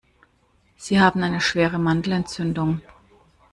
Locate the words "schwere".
1.41-1.77